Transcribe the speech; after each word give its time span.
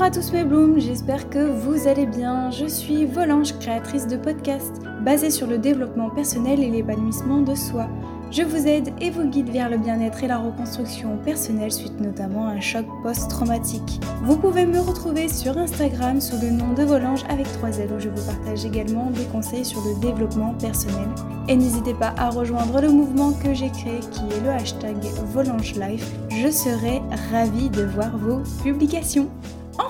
Bonjour 0.00 0.18
à 0.18 0.22
tous 0.22 0.32
mes 0.32 0.44
blooms, 0.44 0.80
j'espère 0.80 1.28
que 1.28 1.38
vous 1.38 1.86
allez 1.86 2.06
bien. 2.06 2.50
Je 2.50 2.64
suis 2.64 3.04
Volange, 3.04 3.52
créatrice 3.58 4.06
de 4.06 4.16
podcasts 4.16 4.80
basés 5.02 5.28
sur 5.28 5.46
le 5.46 5.58
développement 5.58 6.08
personnel 6.08 6.62
et 6.62 6.70
l'épanouissement 6.70 7.42
de 7.42 7.54
soi. 7.54 7.86
Je 8.30 8.42
vous 8.42 8.66
aide 8.66 8.94
et 9.02 9.10
vous 9.10 9.28
guide 9.28 9.50
vers 9.50 9.68
le 9.68 9.76
bien-être 9.76 10.24
et 10.24 10.26
la 10.26 10.38
reconstruction 10.38 11.18
personnelle 11.18 11.70
suite 11.70 12.00
notamment 12.00 12.46
à 12.46 12.52
un 12.52 12.60
choc 12.60 12.86
post-traumatique. 13.02 14.00
Vous 14.22 14.38
pouvez 14.38 14.64
me 14.64 14.80
retrouver 14.80 15.28
sur 15.28 15.58
Instagram 15.58 16.18
sous 16.18 16.40
le 16.40 16.50
nom 16.50 16.72
de 16.72 16.82
Volange 16.82 17.24
avec 17.28 17.52
3 17.52 17.68
L 17.80 17.90
où 17.94 18.00
je 18.00 18.08
vous 18.08 18.26
partage 18.26 18.64
également 18.64 19.10
des 19.10 19.24
conseils 19.24 19.66
sur 19.66 19.82
le 19.82 20.00
développement 20.00 20.54
personnel. 20.54 21.08
Et 21.46 21.56
n'hésitez 21.56 21.92
pas 21.92 22.14
à 22.16 22.30
rejoindre 22.30 22.80
le 22.80 22.88
mouvement 22.88 23.32
que 23.32 23.52
j'ai 23.52 23.68
créé 23.68 24.00
qui 24.12 24.22
est 24.34 24.40
le 24.42 24.48
hashtag 24.48 24.96
Volange 25.26 25.74
Life. 25.74 26.10
Je 26.30 26.48
serai 26.48 27.02
ravie 27.30 27.68
de 27.68 27.82
voir 27.82 28.16
vos 28.16 28.40
publications. 28.62 29.28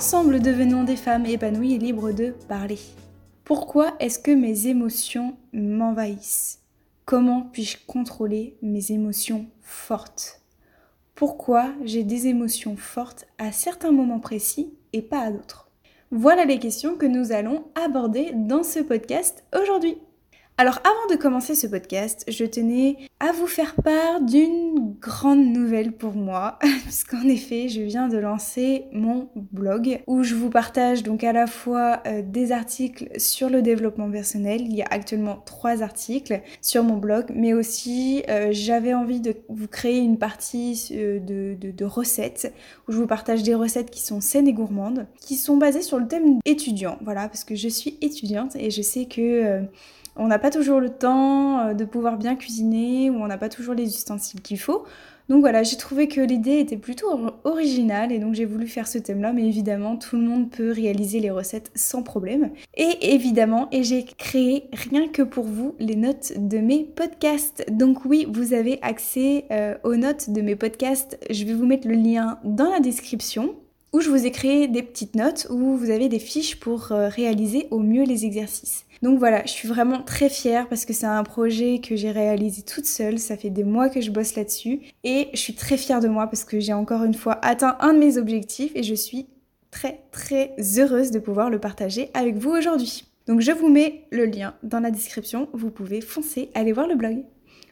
Ensemble, 0.01 0.41
devenons 0.41 0.83
des 0.83 0.97
femmes 0.97 1.27
épanouies 1.27 1.75
et 1.75 1.79
libres 1.79 2.11
de 2.11 2.31
parler. 2.49 2.79
Pourquoi 3.45 3.93
est-ce 4.01 4.19
que 4.19 4.31
mes 4.31 4.67
émotions 4.67 5.37
m'envahissent? 5.53 6.61
Comment 7.05 7.43
puis-je 7.53 7.77
contrôler 7.87 8.57
mes 8.63 8.93
émotions 8.93 9.45
fortes? 9.61 10.41
Pourquoi 11.15 11.75
j'ai 11.85 12.03
des 12.03 12.29
émotions 12.29 12.79
fortes 12.79 13.27
à 13.37 13.53
certains 13.53 13.93
moments 13.93 14.21
précis 14.21 14.73
et 14.95 15.03
pas 15.03 15.21
à 15.21 15.31
d'autres? 15.31 15.69
Voilà 16.11 16.47
les 16.47 16.59
questions 16.59 16.97
que 16.97 17.05
nous 17.05 17.33
allons 17.33 17.67
aborder 17.75 18.31
dans 18.35 18.63
ce 18.63 18.79
podcast 18.79 19.45
aujourd'hui. 19.55 19.99
Alors 20.57 20.79
avant 20.79 21.15
de 21.15 21.21
commencer 21.21 21.55
ce 21.55 21.67
podcast, 21.67 22.25
je 22.27 22.47
tenais 22.47 22.97
à 23.21 23.33
vous 23.33 23.47
faire 23.47 23.75
part 23.75 24.23
d'une 24.23 24.97
grande 24.99 25.45
nouvelle 25.45 25.93
pour 25.93 26.15
moi, 26.15 26.59
puisqu'en 26.85 27.23
effet, 27.25 27.69
je 27.69 27.83
viens 27.83 28.09
de 28.09 28.17
lancer 28.17 28.87
mon 28.93 29.29
blog 29.35 30.03
où 30.07 30.23
je 30.23 30.35
vous 30.35 30.49
partage 30.49 31.03
donc 31.03 31.23
à 31.23 31.35
la 31.35 31.47
fois 31.47 32.03
euh, 32.07 32.23
des 32.25 32.51
articles 32.51 33.09
sur 33.19 33.51
le 33.51 33.61
développement 33.61 34.11
personnel. 34.11 34.63
Il 34.63 34.75
y 34.75 34.81
a 34.81 34.87
actuellement 34.89 35.43
trois 35.45 35.83
articles 35.83 36.41
sur 36.63 36.83
mon 36.83 36.97
blog, 36.97 37.27
mais 37.35 37.53
aussi 37.53 38.23
euh, 38.31 38.49
j'avais 38.53 38.95
envie 38.95 39.21
de 39.21 39.37
vous 39.51 39.69
créer 39.69 39.99
une 39.99 40.19
partie 40.19 40.89
euh, 40.93 41.21
de, 41.21 41.55
de, 41.55 41.85
recettes 41.85 42.55
où 42.89 42.93
je 42.93 42.97
vous 42.97 43.07
partage 43.07 43.43
des 43.43 43.55
recettes 43.55 43.91
qui 43.91 44.01
sont 44.01 44.23
saines 44.23 44.49
et 44.49 44.55
gourmandes, 44.55 45.07
qui 45.21 45.37
sont 45.37 45.59
basées 45.59 45.83
sur 45.83 45.99
le 45.99 46.09
thème 46.09 46.39
étudiant. 46.47 46.97
Voilà, 47.03 47.29
parce 47.29 47.45
que 47.45 47.55
je 47.55 47.69
suis 47.69 47.99
étudiante 48.01 48.57
et 48.57 48.71
je 48.71 48.81
sais 48.81 49.05
que 49.05 49.61
on 50.17 50.27
n'a 50.27 50.39
pas 50.39 50.51
toujours 50.51 50.81
le 50.81 50.91
temps 50.91 51.73
de 51.73 51.85
pouvoir 51.85 52.19
bien 52.19 52.35
cuisiner 52.37 53.10
ou 53.11 53.23
on 53.23 53.27
n'a 53.27 53.39
pas 53.39 53.49
toujours 53.49 53.75
les 53.75 53.87
ustensiles 53.87 54.41
qu'il 54.41 54.59
faut. 54.59 54.85
Donc 55.29 55.43
voilà, 55.43 55.63
j'ai 55.63 55.77
trouvé 55.77 56.09
que 56.09 56.21
l'idée 56.21 56.59
était 56.59 56.77
plutôt 56.77 57.07
originale 57.45 58.11
et 58.11 58.19
donc 58.19 58.35
j'ai 58.35 58.45
voulu 58.45 58.67
faire 58.67 58.89
ce 58.89 58.99
thème-là, 58.99 59.33
mais 59.33 59.47
évidemment 59.47 59.97
tout 59.97 60.17
le 60.17 60.23
monde 60.23 60.51
peut 60.51 60.73
réaliser 60.73 61.21
les 61.21 61.31
recettes 61.31 61.71
sans 61.77 62.03
problème. 62.03 62.51
Et 62.77 63.15
évidemment, 63.15 63.69
et 63.71 63.85
j'ai 63.85 64.05
créé 64.05 64.65
rien 64.73 65.07
que 65.07 65.23
pour 65.23 65.45
vous 65.45 65.77
les 65.79 65.95
notes 65.95 66.33
de 66.37 66.59
mes 66.59 66.83
podcasts. 66.83 67.65
Donc 67.71 68.05
oui, 68.05 68.27
vous 68.29 68.55
avez 68.55 68.81
accès 68.83 69.45
euh, 69.53 69.77
aux 69.85 69.95
notes 69.95 70.31
de 70.31 70.41
mes 70.41 70.57
podcasts. 70.57 71.17
Je 71.31 71.45
vais 71.45 71.55
vous 71.55 71.67
mettre 71.67 71.87
le 71.87 71.95
lien 71.95 72.41
dans 72.43 72.69
la 72.69 72.81
description 72.81 73.55
où 73.93 74.01
je 74.01 74.09
vous 74.09 74.25
ai 74.25 74.31
créé 74.31 74.69
des 74.69 74.83
petites 74.83 75.17
notes 75.17 75.47
où 75.51 75.77
vous 75.77 75.91
avez 75.91 76.09
des 76.09 76.19
fiches 76.19 76.61
pour 76.61 76.93
euh, 76.93 77.09
réaliser 77.09 77.67
au 77.71 77.81
mieux 77.81 78.05
les 78.05 78.25
exercices. 78.25 78.85
Donc 79.03 79.19
voilà, 79.19 79.43
je 79.47 79.51
suis 79.51 79.69
vraiment 79.69 80.03
très 80.03 80.29
fière 80.29 80.69
parce 80.69 80.85
que 80.85 80.93
c'est 80.93 81.07
un 81.07 81.23
projet 81.23 81.81
que 81.81 81.97
j'ai 81.97 82.11
réalisé 82.11 82.63
toute 82.63 82.87
seule, 82.87 83.19
ça 83.19 83.37
fait 83.37 83.51
des 83.51 83.65
mois 83.65 83.89
que 83.89 84.01
je 84.01 84.11
bosse 84.11 84.35
là-dessus 84.35 84.81
et 85.05 85.29
je 85.33 85.39
suis 85.39 85.55
très 85.55 85.77
fière 85.77 86.01
de 86.01 86.09
moi 86.09 86.27
parce 86.27 86.45
que 86.45 86.61
j'ai 86.61 86.75
encore 86.75 87.05
une 87.05 87.15
fois 87.15 87.39
atteint 87.43 87.77
un 87.81 87.95
de 87.95 87.99
mes 87.99 88.19
objectifs 88.19 88.73
et 88.75 88.83
je 88.83 88.95
suis 88.95 89.27
très 89.71 90.01
très 90.11 90.55
heureuse 90.79 91.11
de 91.11 91.19
pouvoir 91.19 91.49
le 91.49 91.59
partager 91.59 92.11
avec 92.15 92.37
vous 92.37 92.51
aujourd'hui. 92.51 93.07
Donc 93.27 93.41
je 93.41 93.53
vous 93.53 93.69
mets 93.69 94.05
le 94.11 94.27
lien 94.27 94.55
dans 94.63 94.81
la 94.81 94.91
description, 94.91 95.49
vous 95.53 95.71
pouvez 95.71 96.01
foncer, 96.01 96.51
aller 96.55 96.73
voir 96.73 96.87
le 96.87 96.97
blog. 96.97 97.23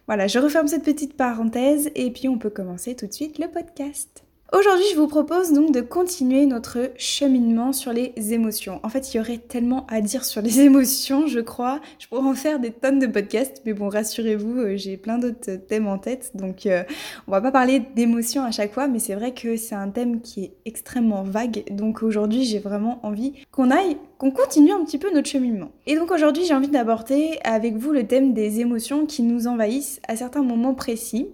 Voilà, 0.06 0.26
je 0.26 0.38
referme 0.38 0.68
cette 0.68 0.84
petite 0.84 1.14
parenthèse 1.14 1.90
et 1.94 2.10
puis 2.10 2.28
on 2.28 2.38
peut 2.38 2.50
commencer 2.50 2.96
tout 2.96 3.06
de 3.06 3.12
suite 3.12 3.38
le 3.38 3.48
podcast. 3.48 4.24
Aujourd'hui, 4.50 4.86
je 4.92 4.97
vous 4.97 5.09
propose 5.09 5.53
donc 5.53 5.72
de 5.72 5.82
continuer 5.82 6.47
notre 6.47 6.91
cheminement 6.97 7.75
sur 7.75 7.92
les 7.92 8.14
émotions. 8.32 8.81
En 8.82 8.88
fait, 8.88 9.12
il 9.12 9.19
y 9.19 9.20
aurait 9.20 9.36
tellement 9.36 9.84
à 9.91 10.00
dire 10.00 10.25
sur 10.25 10.41
les 10.41 10.60
émotions, 10.62 11.26
je 11.26 11.41
crois. 11.41 11.81
Je 11.98 12.09
pourrais 12.09 12.26
en 12.26 12.32
faire 12.32 12.58
des 12.58 12.70
tonnes 12.70 12.98
de 12.98 13.06
podcasts, 13.06 13.60
mais 13.66 13.75
bon, 13.75 13.91
rassurez-vous, 13.91 14.58
euh, 14.58 14.76
j'ai 14.78 14.97
plein 14.97 15.19
d'autres 15.19 15.56
thèmes 15.56 15.87
en 15.87 15.98
tête, 15.98 16.31
donc 16.34 16.64
euh, 16.64 16.82
on 17.26 17.32
va 17.32 17.42
pas 17.42 17.50
parler 17.53 17.82
d'émotions 17.94 18.42
à 18.42 18.50
chaque 18.50 18.72
fois, 18.72 18.88
mais 18.88 19.00
c'est 19.00 19.14
vrai 19.14 19.34
que 19.34 19.58
c'est 19.58 19.75
un 19.75 19.91
thème 19.91 20.22
qui 20.22 20.44
est 20.44 20.53
extrêmement 20.64 21.25
vague. 21.25 21.64
Donc 21.70 22.03
aujourd'hui, 22.03 22.44
j'ai 22.44 22.58
vraiment 22.58 23.00
envie 23.03 23.34
qu'on 23.53 23.70
aille, 23.70 23.98
qu'on 24.16 24.31
continue 24.31 24.72
un 24.72 24.82
petit 24.82 24.98
peu 24.98 25.12
notre 25.12 25.28
cheminement. 25.28 25.72
Et 25.87 25.94
donc 25.94 26.10
aujourd'hui, 26.10 26.47
j'ai 26.47 26.54
envie 26.54 26.69
d'aborder 26.69 27.38
avec 27.44 27.76
vous 27.76 27.92
le 27.92 28.06
thème 28.06 28.32
des 28.32 28.60
émotions 28.60 29.04
qui 29.04 29.22
nous 29.22 29.47
envahissent 29.47 30.00
à 30.08 30.16
certains 30.16 30.42
moments 30.42 30.75
précis. 30.75 31.26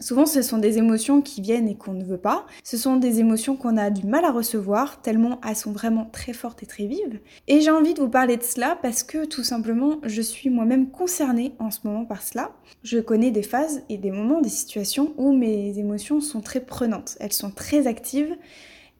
Souvent, 0.00 0.26
ce 0.26 0.42
sont 0.42 0.58
des 0.58 0.78
émotions 0.78 1.20
qui 1.20 1.40
viennent 1.40 1.68
et 1.68 1.74
qu'on 1.74 1.92
ne 1.92 2.04
veut 2.04 2.18
pas. 2.18 2.46
Ce 2.62 2.76
sont 2.76 2.96
des 2.96 3.18
émotions 3.18 3.56
qu'on 3.56 3.76
a 3.76 3.90
du 3.90 4.06
mal 4.06 4.24
à 4.24 4.30
recevoir, 4.30 5.02
tellement 5.02 5.40
elles 5.46 5.56
sont 5.56 5.72
vraiment 5.72 6.08
très 6.12 6.32
fortes 6.32 6.62
et 6.62 6.66
très 6.66 6.86
vives. 6.86 7.20
Et 7.48 7.60
j'ai 7.60 7.70
envie 7.70 7.94
de 7.94 8.00
vous 8.00 8.08
parler 8.08 8.36
de 8.36 8.44
cela 8.44 8.78
parce 8.80 9.02
que 9.02 9.24
tout 9.24 9.42
simplement, 9.42 9.98
je 10.04 10.22
suis 10.22 10.50
moi-même 10.50 10.90
concernée 10.90 11.54
en 11.58 11.72
ce 11.72 11.80
moment 11.82 12.04
par 12.04 12.22
cela. 12.22 12.52
Je 12.84 12.98
connais 12.98 13.32
des 13.32 13.42
phases 13.42 13.82
et 13.88 13.98
des 13.98 14.12
moments, 14.12 14.40
des 14.40 14.48
situations 14.48 15.14
où 15.16 15.32
mes 15.32 15.78
émotions 15.78 16.20
sont 16.20 16.42
très 16.42 16.60
prenantes. 16.60 17.16
Elles 17.18 17.32
sont 17.32 17.50
très 17.50 17.88
actives 17.88 18.36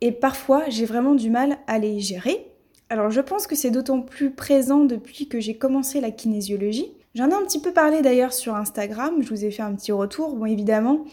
et 0.00 0.10
parfois, 0.10 0.68
j'ai 0.68 0.84
vraiment 0.84 1.14
du 1.14 1.30
mal 1.30 1.58
à 1.68 1.78
les 1.78 2.00
gérer. 2.00 2.46
Alors, 2.90 3.10
je 3.10 3.20
pense 3.20 3.46
que 3.46 3.54
c'est 3.54 3.70
d'autant 3.70 4.00
plus 4.00 4.30
présent 4.30 4.84
depuis 4.84 5.28
que 5.28 5.38
j'ai 5.38 5.56
commencé 5.56 6.00
la 6.00 6.10
kinésiologie 6.10 6.90
J'en 7.18 7.30
ai 7.30 7.34
un 7.34 7.42
petit 7.42 7.60
peu 7.60 7.72
parlé 7.72 8.00
d'ailleurs 8.00 8.32
sur 8.32 8.54
Instagram, 8.54 9.20
je 9.22 9.28
vous 9.30 9.44
ai 9.44 9.50
fait 9.50 9.62
un 9.64 9.74
petit 9.74 9.90
retour. 9.90 10.36
Bon, 10.36 10.46
évidemment, 10.46 11.04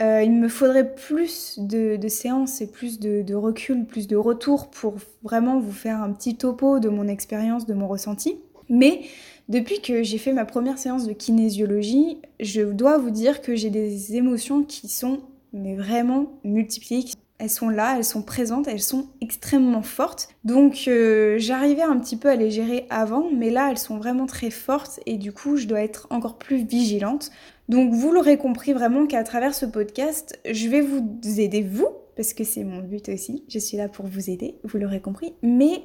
euh, 0.00 0.22
il 0.22 0.30
me 0.30 0.46
faudrait 0.46 0.94
plus 0.94 1.58
de, 1.58 1.98
séances 2.06 2.60
et 2.60 2.70
plus 2.70 3.00
de, 3.00 3.34
recul, 3.34 3.84
plus 3.84 4.06
de 4.06 4.14
retour 4.14 4.70
pour 4.70 4.94
vraiment 5.24 5.58
vous 5.58 5.72
faire 5.72 6.00
un 6.00 6.12
petit 6.12 6.36
topo 6.36 6.78
de 6.78 6.88
mon 6.88 7.08
expérience, 7.08 7.66
de 7.66 7.74
mon 7.74 7.88
ressenti. 7.88 8.38
Mais 8.68 9.00
depuis 9.48 9.80
que 9.80 10.04
j'ai 10.04 10.18
fait 10.18 10.32
ma 10.32 10.44
première 10.44 10.78
séance 10.78 11.08
de 11.08 11.12
kinésiologie, 11.12 12.18
je 12.38 12.62
dois 12.62 12.96
vous 12.96 13.10
dire 13.10 13.42
que 13.42 13.56
j'ai 13.56 13.70
des 13.70 14.14
émotions 14.14 14.62
qui 14.62 14.86
sont 14.86 15.22
mais 15.52 15.74
vraiment 15.74 16.38
multipliées, 16.44 17.04
elles 17.42 17.50
sont 17.50 17.70
là, 17.70 17.96
elles 17.96 18.04
sont 18.04 18.22
présentes, 18.22 18.68
elles 18.68 18.80
sont 18.80 19.08
extrêmement 19.20 19.82
fortes. 19.82 20.28
Donc 20.44 20.84
euh, 20.86 21.38
j'arrivais 21.38 21.82
un 21.82 21.98
petit 21.98 22.16
peu 22.16 22.28
à 22.28 22.36
les 22.36 22.52
gérer 22.52 22.86
avant, 22.88 23.30
mais 23.36 23.50
là 23.50 23.68
elles 23.68 23.78
sont 23.78 23.98
vraiment 23.98 24.26
très 24.26 24.50
fortes 24.50 25.00
et 25.06 25.16
du 25.16 25.32
coup 25.32 25.56
je 25.56 25.66
dois 25.66 25.80
être 25.80 26.06
encore 26.10 26.38
plus 26.38 26.64
vigilante. 26.64 27.32
Donc 27.68 27.92
vous 27.92 28.12
l'aurez 28.12 28.38
compris 28.38 28.72
vraiment 28.72 29.06
qu'à 29.06 29.24
travers 29.24 29.56
ce 29.56 29.66
podcast, 29.66 30.38
je 30.48 30.68
vais 30.68 30.82
vous 30.82 31.02
aider 31.40 31.62
vous, 31.62 31.88
parce 32.14 32.32
que 32.32 32.44
c'est 32.44 32.62
mon 32.62 32.78
but 32.78 33.08
aussi, 33.08 33.42
je 33.48 33.58
suis 33.58 33.76
là 33.76 33.88
pour 33.88 34.06
vous 34.06 34.30
aider, 34.30 34.54
vous 34.62 34.78
l'aurez 34.78 35.00
compris, 35.00 35.32
mais 35.42 35.82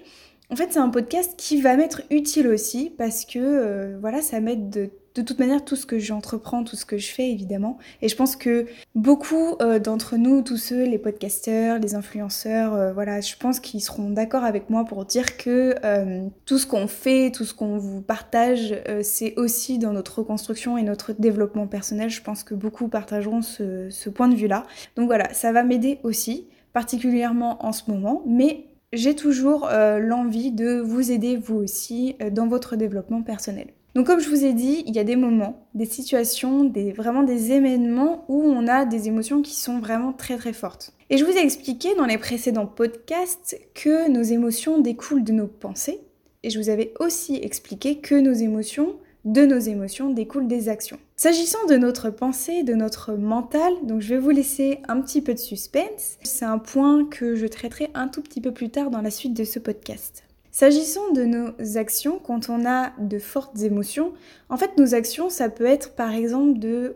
en 0.52 0.56
fait 0.56 0.74
c'est 0.74 0.80
un 0.80 0.90
podcast 0.90 1.34
qui 1.38 1.60
va 1.60 1.76
m'être 1.76 2.04
utile 2.12 2.50
aussi 2.50 2.94
parce 2.96 3.26
que 3.26 3.40
euh, 3.40 3.98
voilà 4.00 4.22
ça 4.22 4.40
m'aide 4.42 4.70
de 4.70 4.92
de 5.18 5.24
toute 5.24 5.40
manière 5.40 5.66
tout 5.66 5.76
ce 5.76 5.86
que 5.86 5.98
j'entreprends, 5.98 6.64
tout 6.64 6.76
ce 6.76 6.86
que 6.86 6.98
je 6.98 7.08
fais 7.08 7.30
évidemment. 7.32 7.80
Et 8.02 8.10
je 8.10 8.16
pense 8.16 8.36
que 8.36 8.68
beaucoup 8.94 9.56
euh, 9.62 9.80
d'entre 9.80 10.16
nous, 10.16 10.44
tous 10.44 10.58
ceux, 10.58 10.84
les 10.84 11.00
podcasteurs, 11.00 11.80
les 11.80 11.96
influenceurs, 11.96 12.74
euh, 12.76 12.94
voilà, 12.94 13.20
je 13.22 13.36
pense 13.36 13.60
qu'ils 13.60 13.82
seront 13.82 14.12
d'accord 14.12 14.44
avec 14.44 14.70
moi 14.70 14.86
pour 14.86 15.06
dire 15.06 15.38
que 15.38 15.76
euh, 15.84 16.28
tout 16.46 16.60
ce 16.60 16.68
qu'on 16.68 16.88
fait, 16.88 17.32
tout 17.32 17.46
ce 17.46 17.54
qu'on 17.54 17.78
vous 17.78 18.02
partage, 18.02 18.76
c'est 19.02 19.36
aussi 19.38 19.80
dans 19.80 19.94
notre 19.94 20.20
reconstruction 20.20 20.78
et 20.78 20.84
notre 20.84 21.14
développement 21.14 21.68
personnel. 21.68 22.10
Je 22.10 22.22
pense 22.22 22.44
que 22.44 22.54
beaucoup 22.54 22.88
partageront 22.88 23.42
ce, 23.42 23.90
ce 23.90 24.10
point 24.10 24.28
de 24.28 24.36
vue-là. 24.36 24.66
Donc 24.96 25.08
voilà, 25.08 25.34
ça 25.34 25.52
va 25.52 25.64
m'aider 25.64 26.00
aussi, 26.04 26.48
particulièrement 26.74 27.66
en 27.66 27.72
ce 27.72 27.90
moment, 27.90 28.24
mais 28.28 28.66
j'ai 28.94 29.16
toujours 29.16 29.70
l'envie 29.70 30.52
de 30.52 30.80
vous 30.80 31.12
aider 31.12 31.36
vous 31.36 31.56
aussi 31.56 32.16
dans 32.32 32.48
votre 32.48 32.76
développement 32.76 33.22
personnel. 33.22 33.68
Donc 33.98 34.06
comme 34.06 34.20
je 34.20 34.30
vous 34.30 34.46
ai 34.46 34.54
dit, 34.54 34.84
il 34.86 34.96
y 34.96 35.00
a 35.00 35.04
des 35.04 35.16
moments, 35.16 35.68
des 35.74 35.88
situations, 35.88 36.64
des, 36.64 36.92
vraiment 36.92 37.24
des 37.24 37.52
événements 37.52 38.26
où 38.28 38.44
on 38.44 38.68
a 38.68 38.86
des 38.86 39.08
émotions 39.08 39.42
qui 39.42 39.56
sont 39.56 39.80
vraiment 39.80 40.14
très 40.14 40.38
très 40.38 40.54
fortes. 40.54 40.94
Et 41.10 41.18
je 41.18 41.26
vous 41.26 41.32
ai 41.32 41.42
expliqué 41.42 41.96
dans 41.96 42.06
les 42.06 42.20
précédents 42.20 42.68
podcasts 42.68 43.60
que 43.74 44.08
nos 44.08 44.22
émotions 44.22 44.78
découlent 44.80 45.24
de 45.24 45.34
nos 45.34 45.48
pensées. 45.48 46.00
Et 46.44 46.52
je 46.52 46.60
vous 46.60 46.70
avais 46.70 46.94
aussi 47.00 47.38
expliqué 47.42 47.98
que 47.98 48.14
nos 48.14 48.34
émotions, 48.34 48.98
de 49.26 49.48
nos 49.48 49.58
émotions, 49.58 50.12
découlent 50.12 50.48
des 50.48 50.70
actions. 50.70 51.00
S'agissant 51.16 51.66
de 51.68 51.78
notre 51.78 52.12
pensée, 52.12 52.62
de 52.62 52.76
notre 52.76 53.14
mental, 53.14 53.74
donc 53.82 54.02
je 54.02 54.10
vais 54.10 54.20
vous 54.20 54.30
laisser 54.30 54.78
un 54.88 55.02
petit 55.02 55.24
peu 55.24 55.34
de 55.34 55.40
suspense. 55.40 56.20
C'est 56.22 56.46
un 56.46 56.60
point 56.60 57.04
que 57.06 57.34
je 57.36 57.48
traiterai 57.48 57.90
un 57.96 58.10
tout 58.10 58.22
petit 58.22 58.42
peu 58.42 58.52
plus 58.52 58.70
tard 58.70 58.92
dans 58.92 59.02
la 59.02 59.10
suite 59.10 59.34
de 59.34 59.44
ce 59.44 59.58
podcast. 59.58 60.27
S'agissant 60.60 61.12
de 61.12 61.24
nos 61.24 61.78
actions, 61.78 62.18
quand 62.18 62.50
on 62.50 62.66
a 62.66 62.90
de 62.98 63.20
fortes 63.20 63.62
émotions, 63.62 64.14
en 64.50 64.58
fait 64.58 64.76
nos 64.80 64.96
actions, 64.96 65.30
ça 65.30 65.50
peut 65.50 65.68
être 65.68 65.94
par 65.94 66.16
exemple 66.16 66.58
de, 66.58 66.96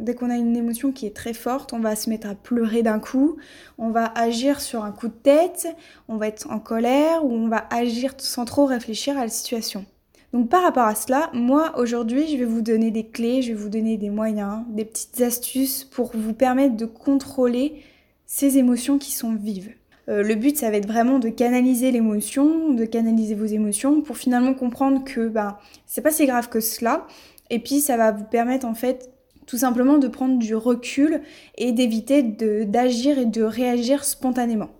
dès 0.00 0.16
qu'on 0.16 0.28
a 0.28 0.34
une 0.34 0.56
émotion 0.56 0.90
qui 0.90 1.06
est 1.06 1.14
très 1.14 1.32
forte, 1.32 1.72
on 1.72 1.78
va 1.78 1.94
se 1.94 2.10
mettre 2.10 2.28
à 2.28 2.34
pleurer 2.34 2.82
d'un 2.82 2.98
coup, 2.98 3.36
on 3.78 3.90
va 3.90 4.06
agir 4.18 4.60
sur 4.60 4.82
un 4.82 4.90
coup 4.90 5.06
de 5.06 5.12
tête, 5.12 5.68
on 6.08 6.16
va 6.16 6.26
être 6.26 6.50
en 6.50 6.58
colère 6.58 7.24
ou 7.24 7.32
on 7.32 7.46
va 7.46 7.64
agir 7.70 8.14
sans 8.18 8.44
trop 8.44 8.66
réfléchir 8.66 9.16
à 9.16 9.22
la 9.22 9.30
situation. 9.30 9.86
Donc 10.32 10.48
par 10.48 10.64
rapport 10.64 10.88
à 10.88 10.96
cela, 10.96 11.30
moi 11.32 11.78
aujourd'hui 11.78 12.26
je 12.26 12.38
vais 12.38 12.44
vous 12.44 12.60
donner 12.60 12.90
des 12.90 13.06
clés, 13.06 13.40
je 13.40 13.52
vais 13.52 13.54
vous 13.54 13.68
donner 13.68 13.98
des 13.98 14.10
moyens, 14.10 14.64
des 14.68 14.84
petites 14.84 15.20
astuces 15.20 15.84
pour 15.84 16.10
vous 16.12 16.34
permettre 16.34 16.74
de 16.74 16.86
contrôler 16.86 17.84
ces 18.26 18.58
émotions 18.58 18.98
qui 18.98 19.12
sont 19.12 19.36
vives. 19.36 19.74
Euh, 20.10 20.22
le 20.22 20.34
but, 20.34 20.56
ça 20.56 20.70
va 20.70 20.76
être 20.76 20.88
vraiment 20.88 21.18
de 21.18 21.28
canaliser 21.28 21.92
l'émotion, 21.92 22.70
de 22.74 22.84
canaliser 22.84 23.34
vos 23.34 23.46
émotions 23.46 24.02
pour 24.02 24.16
finalement 24.16 24.54
comprendre 24.54 25.04
que 25.04 25.28
ben, 25.28 25.56
c'est 25.86 26.02
pas 26.02 26.10
si 26.10 26.26
grave 26.26 26.48
que 26.48 26.60
cela. 26.60 27.06
Et 27.48 27.60
puis, 27.60 27.80
ça 27.80 27.96
va 27.96 28.12
vous 28.12 28.24
permettre 28.24 28.66
en 28.66 28.74
fait 28.74 29.10
tout 29.46 29.58
simplement 29.58 29.98
de 29.98 30.08
prendre 30.08 30.38
du 30.38 30.54
recul 30.54 31.22
et 31.58 31.72
d'éviter 31.72 32.22
d'agir 32.22 33.18
et 33.18 33.26
de 33.26 33.42
réagir 33.42 34.04
spontanément 34.04 34.70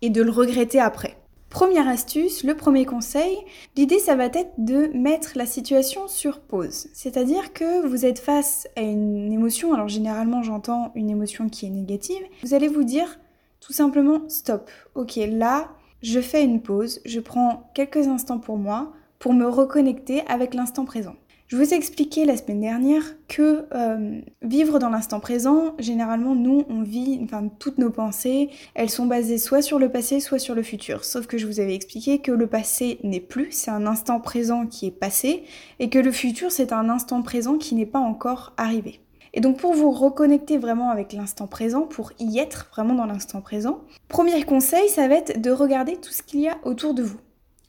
et 0.00 0.10
de 0.10 0.22
le 0.22 0.30
regretter 0.30 0.80
après. 0.80 1.16
Première 1.50 1.86
astuce, 1.86 2.42
le 2.42 2.56
premier 2.56 2.84
conseil, 2.84 3.36
l'idée 3.76 4.00
ça 4.00 4.16
va 4.16 4.24
être 4.24 4.50
de 4.58 4.90
mettre 4.92 5.32
la 5.36 5.46
situation 5.46 6.08
sur 6.08 6.40
pause. 6.40 6.88
C'est-à-dire 6.94 7.52
que 7.52 7.86
vous 7.86 8.04
êtes 8.04 8.18
face 8.18 8.66
à 8.76 8.80
une 8.80 9.32
émotion, 9.32 9.72
alors 9.72 9.86
généralement 9.86 10.42
j'entends 10.42 10.90
une 10.96 11.10
émotion 11.10 11.48
qui 11.48 11.66
est 11.66 11.70
négative, 11.70 12.22
vous 12.42 12.54
allez 12.54 12.66
vous 12.66 12.82
dire 12.82 13.20
tout 13.64 13.72
simplement 13.72 14.28
stop. 14.28 14.70
Ok, 14.94 15.16
là, 15.16 15.70
je 16.02 16.20
fais 16.20 16.44
une 16.44 16.60
pause, 16.60 17.00
je 17.06 17.20
prends 17.20 17.70
quelques 17.74 18.08
instants 18.08 18.38
pour 18.38 18.58
moi 18.58 18.92
pour 19.18 19.32
me 19.32 19.46
reconnecter 19.46 20.22
avec 20.26 20.52
l'instant 20.52 20.84
présent. 20.84 21.14
Je 21.46 21.56
vous 21.56 21.72
ai 21.72 21.76
expliqué 21.76 22.24
la 22.24 22.36
semaine 22.36 22.60
dernière 22.60 23.04
que 23.28 23.66
euh, 23.74 24.20
vivre 24.42 24.78
dans 24.78 24.90
l'instant 24.90 25.20
présent, 25.20 25.74
généralement 25.78 26.34
nous 26.34 26.64
on 26.68 26.82
vit, 26.82 27.20
enfin 27.22 27.48
toutes 27.58 27.78
nos 27.78 27.90
pensées, 27.90 28.50
elles 28.74 28.90
sont 28.90 29.06
basées 29.06 29.38
soit 29.38 29.62
sur 29.62 29.78
le 29.78 29.90
passé, 29.90 30.20
soit 30.20 30.38
sur 30.38 30.54
le 30.54 30.62
futur. 30.62 31.04
Sauf 31.04 31.26
que 31.26 31.38
je 31.38 31.46
vous 31.46 31.60
avais 31.60 31.74
expliqué 31.74 32.18
que 32.18 32.32
le 32.32 32.46
passé 32.46 32.98
n'est 33.02 33.20
plus, 33.20 33.48
c'est 33.52 33.70
un 33.70 33.86
instant 33.86 34.20
présent 34.20 34.66
qui 34.66 34.86
est 34.86 34.98
passé, 34.98 35.44
et 35.78 35.90
que 35.90 35.98
le 35.98 36.12
futur 36.12 36.50
c'est 36.50 36.72
un 36.72 36.88
instant 36.88 37.22
présent 37.22 37.56
qui 37.56 37.74
n'est 37.74 37.86
pas 37.86 38.00
encore 38.00 38.52
arrivé. 38.56 39.03
Et 39.36 39.40
donc 39.40 39.58
pour 39.58 39.74
vous 39.74 39.90
reconnecter 39.90 40.58
vraiment 40.58 40.90
avec 40.90 41.12
l'instant 41.12 41.48
présent, 41.48 41.82
pour 41.82 42.12
y 42.20 42.38
être 42.38 42.68
vraiment 42.70 42.94
dans 42.94 43.04
l'instant 43.04 43.40
présent, 43.40 43.82
premier 44.06 44.44
conseil, 44.44 44.88
ça 44.88 45.08
va 45.08 45.16
être 45.16 45.42
de 45.42 45.50
regarder 45.50 45.96
tout 45.96 46.12
ce 46.12 46.22
qu'il 46.22 46.40
y 46.40 46.48
a 46.48 46.56
autour 46.62 46.94
de 46.94 47.02
vous. 47.02 47.18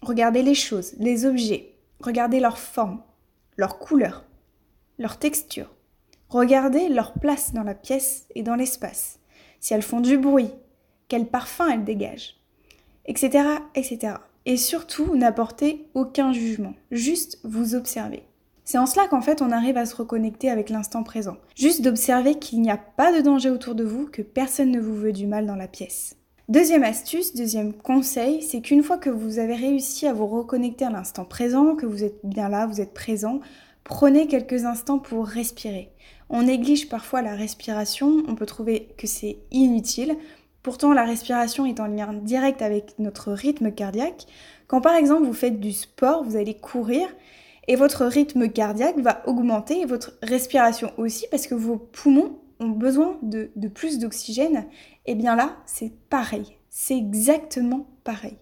Regardez 0.03 0.43
les 0.43 0.53
choses, 0.53 0.93
les 0.99 1.25
objets, 1.25 1.73
regardez 1.99 2.39
leur 2.39 2.59
forme, 2.59 3.01
leur 3.57 3.79
couleur, 3.79 4.25
leur 4.99 5.17
texture. 5.17 5.73
Regardez 6.29 6.87
leur 6.87 7.13
place 7.13 7.53
dans 7.53 7.63
la 7.63 7.73
pièce 7.73 8.27
et 8.35 8.43
dans 8.43 8.55
l'espace. 8.55 9.19
Si 9.59 9.73
elles 9.73 9.81
font 9.81 10.01
du 10.01 10.19
bruit, 10.19 10.51
quel 11.07 11.25
parfum 11.25 11.67
elles 11.69 11.83
dégagent, 11.83 12.35
etc., 13.07 13.43
etc. 13.73 14.17
Et 14.45 14.57
surtout, 14.57 15.15
n'apportez 15.15 15.87
aucun 15.95 16.31
jugement, 16.31 16.75
juste 16.91 17.39
vous 17.43 17.73
observez. 17.73 18.23
C'est 18.65 18.79
en 18.79 18.87
cela 18.87 19.07
qu'en 19.07 19.21
fait 19.21 19.43
on 19.43 19.51
arrive 19.51 19.77
à 19.77 19.85
se 19.85 19.95
reconnecter 19.95 20.49
avec 20.49 20.71
l'instant 20.71 21.03
présent. 21.03 21.37
Juste 21.55 21.83
d'observer 21.83 22.39
qu'il 22.39 22.61
n'y 22.61 22.71
a 22.71 22.77
pas 22.77 23.15
de 23.15 23.21
danger 23.21 23.51
autour 23.51 23.75
de 23.75 23.83
vous, 23.83 24.07
que 24.07 24.23
personne 24.23 24.71
ne 24.71 24.81
vous 24.81 24.95
veut 24.95 25.13
du 25.13 25.27
mal 25.27 25.45
dans 25.45 25.55
la 25.55 25.67
pièce. 25.67 26.17
Deuxième 26.49 26.83
astuce, 26.83 27.35
deuxième 27.35 27.73
conseil, 27.73 28.41
c'est 28.41 28.61
qu'une 28.61 28.83
fois 28.83 28.97
que 28.97 29.11
vous 29.11 29.37
avez 29.37 29.55
réussi 29.55 30.07
à 30.07 30.13
vous 30.13 30.25
reconnecter 30.25 30.85
à 30.85 30.89
l'instant 30.89 31.25
présent, 31.25 31.75
que 31.75 31.85
vous 31.85 32.03
êtes 32.03 32.19
bien 32.23 32.49
là, 32.49 32.65
vous 32.65 32.81
êtes 32.81 32.93
présent, 32.93 33.39
prenez 33.83 34.27
quelques 34.27 34.65
instants 34.65 34.99
pour 34.99 35.27
respirer. 35.27 35.91
On 36.29 36.43
néglige 36.43 36.89
parfois 36.89 37.21
la 37.21 37.35
respiration, 37.35 38.23
on 38.27 38.33
peut 38.33 38.47
trouver 38.47 38.89
que 38.97 39.05
c'est 39.05 39.37
inutile. 39.51 40.17
Pourtant, 40.63 40.93
la 40.93 41.03
respiration 41.03 41.67
est 41.67 41.79
en 41.79 41.85
lien 41.85 42.13
direct 42.13 42.63
avec 42.63 42.97
notre 42.97 43.31
rythme 43.31 43.71
cardiaque. 43.71 44.25
Quand 44.67 44.81
par 44.81 44.95
exemple 44.95 45.25
vous 45.25 45.33
faites 45.33 45.59
du 45.59 45.71
sport, 45.71 46.23
vous 46.23 46.35
allez 46.35 46.55
courir, 46.55 47.07
et 47.67 47.75
votre 47.75 48.05
rythme 48.05 48.49
cardiaque 48.49 48.99
va 48.99 49.23
augmenter 49.27 49.85
votre 49.85 50.13
respiration 50.21 50.91
aussi 50.97 51.25
parce 51.31 51.47
que 51.47 51.55
vos 51.55 51.77
poumons 51.77 52.39
ont 52.59 52.69
besoin 52.69 53.17
de, 53.21 53.49
plus 53.67 53.99
d'oxygène. 53.99 54.65
Et 55.05 55.15
bien 55.15 55.35
là, 55.35 55.57
c'est 55.65 55.91
pareil. 56.09 56.57
C'est 56.69 56.97
exactement 56.97 57.87
pareil. 58.03 58.37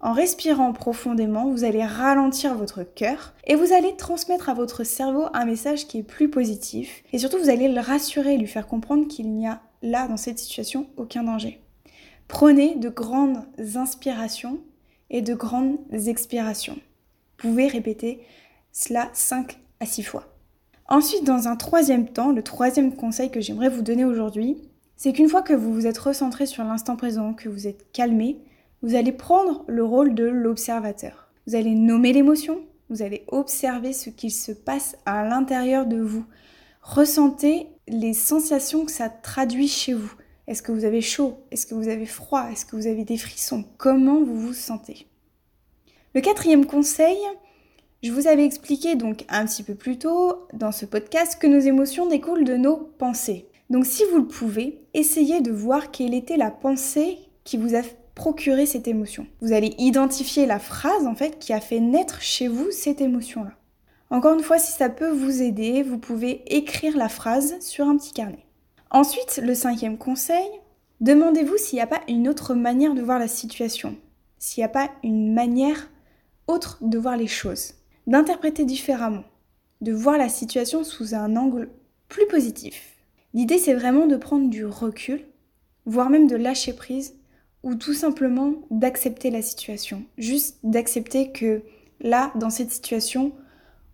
En 0.00 0.12
respirant 0.12 0.72
profondément, 0.72 1.50
vous 1.50 1.64
allez 1.64 1.84
ralentir 1.84 2.54
votre 2.56 2.82
cœur 2.82 3.32
et 3.46 3.54
vous 3.54 3.72
allez 3.72 3.96
transmettre 3.96 4.50
à 4.50 4.54
votre 4.54 4.84
cerveau 4.84 5.26
un 5.32 5.46
message 5.46 5.86
qui 5.86 5.98
est 5.98 6.02
plus 6.02 6.28
positif. 6.28 7.04
Et 7.12 7.18
surtout, 7.18 7.38
vous 7.38 7.48
allez 7.48 7.68
le 7.68 7.80
rassurer, 7.80 8.36
lui 8.36 8.46
faire 8.46 8.66
comprendre 8.66 9.08
qu'il 9.08 9.32
n'y 9.32 9.46
a 9.46 9.62
là, 9.82 10.06
dans 10.08 10.18
cette 10.18 10.38
situation, 10.38 10.88
aucun 10.96 11.22
danger. 11.22 11.60
Prenez 12.28 12.74
de 12.74 12.88
grandes 12.88 13.44
inspirations 13.76 14.60
et 15.10 15.22
de 15.22 15.34
grandes 15.34 15.78
expirations. 16.06 16.78
Vous 17.42 17.50
pouvez 17.50 17.68
répéter 17.68 18.20
cela 18.74 19.08
5 19.14 19.58
à 19.80 19.86
6 19.86 20.02
fois. 20.02 20.26
Ensuite, 20.88 21.24
dans 21.24 21.48
un 21.48 21.56
troisième 21.56 22.08
temps, 22.08 22.32
le 22.32 22.42
troisième 22.42 22.94
conseil 22.94 23.30
que 23.30 23.40
j'aimerais 23.40 23.70
vous 23.70 23.80
donner 23.80 24.04
aujourd'hui, 24.04 24.58
c'est 24.96 25.12
qu'une 25.12 25.30
fois 25.30 25.40
que 25.40 25.54
vous 25.54 25.72
vous 25.72 25.86
êtes 25.86 25.96
recentré 25.96 26.44
sur 26.44 26.64
l'instant 26.64 26.96
présent, 26.96 27.32
que 27.32 27.48
vous 27.48 27.66
êtes 27.66 27.90
calmé, 27.92 28.38
vous 28.82 28.96
allez 28.96 29.12
prendre 29.12 29.64
le 29.66 29.82
rôle 29.82 30.14
de 30.14 30.24
l'observateur. 30.24 31.30
Vous 31.46 31.54
allez 31.54 31.74
nommer 31.74 32.12
l'émotion, 32.12 32.60
vous 32.90 33.00
allez 33.00 33.24
observer 33.28 33.92
ce 33.92 34.10
qu'il 34.10 34.32
se 34.32 34.52
passe 34.52 34.96
à 35.06 35.24
l'intérieur 35.24 35.86
de 35.86 36.00
vous. 36.00 36.24
Ressentez 36.82 37.68
les 37.88 38.12
sensations 38.12 38.84
que 38.84 38.92
ça 38.92 39.08
traduit 39.08 39.68
chez 39.68 39.94
vous. 39.94 40.12
Est-ce 40.46 40.62
que 40.62 40.72
vous 40.72 40.84
avez 40.84 41.00
chaud? 41.00 41.38
Est-ce 41.50 41.66
que 41.66 41.74
vous 41.74 41.88
avez 41.88 42.06
froid? 42.06 42.50
Est-ce 42.50 42.66
que 42.66 42.76
vous 42.76 42.86
avez 42.86 43.04
des 43.04 43.16
frissons? 43.16 43.64
Comment 43.78 44.22
vous 44.22 44.38
vous 44.38 44.52
sentez? 44.52 45.06
Le 46.14 46.20
quatrième 46.20 46.66
conseil, 46.66 47.16
je 48.04 48.12
vous 48.12 48.26
avais 48.26 48.44
expliqué 48.44 48.96
donc 48.96 49.24
un 49.30 49.46
petit 49.46 49.62
peu 49.62 49.74
plus 49.74 49.98
tôt 49.98 50.46
dans 50.52 50.72
ce 50.72 50.84
podcast 50.84 51.38
que 51.40 51.46
nos 51.46 51.58
émotions 51.58 52.06
découlent 52.06 52.44
de 52.44 52.54
nos 52.58 52.76
pensées. 52.76 53.48
Donc 53.70 53.86
si 53.86 54.02
vous 54.12 54.18
le 54.18 54.26
pouvez, 54.26 54.82
essayez 54.92 55.40
de 55.40 55.50
voir 55.50 55.90
quelle 55.90 56.12
était 56.12 56.36
la 56.36 56.50
pensée 56.50 57.16
qui 57.44 57.56
vous 57.56 57.74
a 57.74 57.80
procuré 58.14 58.66
cette 58.66 58.88
émotion. 58.88 59.26
Vous 59.40 59.54
allez 59.54 59.74
identifier 59.78 60.44
la 60.44 60.58
phrase 60.58 61.06
en 61.06 61.14
fait 61.14 61.38
qui 61.38 61.54
a 61.54 61.62
fait 61.62 61.80
naître 61.80 62.20
chez 62.20 62.46
vous 62.46 62.70
cette 62.70 63.00
émotion-là. 63.00 63.52
Encore 64.10 64.34
une 64.34 64.44
fois, 64.44 64.58
si 64.58 64.72
ça 64.72 64.90
peut 64.90 65.10
vous 65.10 65.40
aider, 65.40 65.82
vous 65.82 65.98
pouvez 65.98 66.42
écrire 66.54 66.98
la 66.98 67.08
phrase 67.08 67.58
sur 67.60 67.88
un 67.88 67.96
petit 67.96 68.12
carnet. 68.12 68.44
Ensuite, 68.90 69.40
le 69.42 69.54
cinquième 69.54 69.96
conseil, 69.96 70.50
demandez-vous 71.00 71.56
s'il 71.56 71.76
n'y 71.76 71.82
a 71.82 71.86
pas 71.86 72.02
une 72.06 72.28
autre 72.28 72.54
manière 72.54 72.92
de 72.92 73.00
voir 73.00 73.18
la 73.18 73.28
situation, 73.28 73.96
s'il 74.38 74.60
n'y 74.60 74.66
a 74.66 74.68
pas 74.68 74.90
une 75.02 75.32
manière 75.32 75.88
autre 76.48 76.76
de 76.82 76.98
voir 76.98 77.16
les 77.16 77.26
choses 77.26 77.72
d'interpréter 78.06 78.64
différemment, 78.64 79.24
de 79.80 79.92
voir 79.92 80.18
la 80.18 80.28
situation 80.28 80.84
sous 80.84 81.14
un 81.14 81.36
angle 81.36 81.68
plus 82.08 82.26
positif. 82.26 82.94
L'idée, 83.32 83.58
c'est 83.58 83.74
vraiment 83.74 84.06
de 84.06 84.16
prendre 84.16 84.48
du 84.48 84.64
recul, 84.64 85.24
voire 85.86 86.10
même 86.10 86.26
de 86.26 86.36
lâcher 86.36 86.72
prise, 86.72 87.14
ou 87.62 87.74
tout 87.74 87.94
simplement 87.94 88.54
d'accepter 88.70 89.30
la 89.30 89.42
situation. 89.42 90.04
Juste 90.18 90.58
d'accepter 90.62 91.32
que 91.32 91.62
là, 92.00 92.30
dans 92.36 92.50
cette 92.50 92.70
situation, 92.70 93.32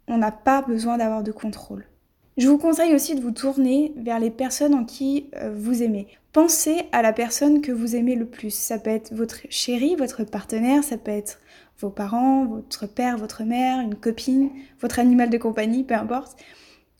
on 0.08 0.18
n'a 0.18 0.32
pas 0.32 0.62
besoin 0.62 0.98
d'avoir 0.98 1.22
de 1.22 1.32
contrôle. 1.32 1.86
Je 2.36 2.48
vous 2.48 2.58
conseille 2.58 2.94
aussi 2.94 3.14
de 3.14 3.20
vous 3.20 3.30
tourner 3.30 3.92
vers 3.96 4.18
les 4.18 4.30
personnes 4.30 4.74
en 4.74 4.84
qui 4.84 5.30
euh, 5.36 5.52
vous 5.54 5.82
aimez. 5.82 6.08
Pensez 6.32 6.82
à 6.92 7.02
la 7.02 7.12
personne 7.12 7.60
que 7.60 7.72
vous 7.72 7.96
aimez 7.96 8.16
le 8.16 8.26
plus. 8.26 8.54
Ça 8.54 8.78
peut 8.78 8.90
être 8.90 9.12
votre 9.12 9.40
chéri, 9.50 9.94
votre 9.96 10.24
partenaire, 10.24 10.82
ça 10.84 10.96
peut 10.96 11.10
être 11.10 11.38
vos 11.80 11.90
parents, 11.90 12.46
votre 12.46 12.86
père, 12.86 13.16
votre 13.16 13.44
mère, 13.44 13.80
une 13.80 13.94
copine, 13.94 14.50
votre 14.80 14.98
animal 14.98 15.30
de 15.30 15.38
compagnie, 15.38 15.84
peu 15.84 15.94
importe. 15.94 16.38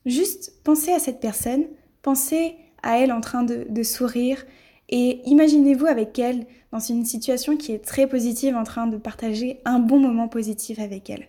Juste 0.07 0.55
pensez 0.65 0.93
à 0.93 0.99
cette 0.99 1.21
personne, 1.21 1.65
pensez 2.03 2.57
à 2.83 2.99
elle 2.99 3.13
en 3.13 3.21
train 3.21 3.43
de, 3.43 3.83
sourire 3.83 4.45
et 4.89 5.21
imaginez-vous 5.27 5.87
avec 5.87 6.19
elle 6.19 6.47
dans 6.73 6.79
une 6.79 7.05
situation 7.05 7.57
qui 7.57 7.73
est 7.73 7.85
très 7.85 8.07
positive 8.07 8.57
en 8.57 8.65
train 8.65 8.87
de 8.87 8.97
partager 8.97 9.61
un 9.65 9.79
bon 9.79 10.01
moment 10.01 10.29
positif 10.29 10.79
avec 10.79 11.11
elle. 11.11 11.29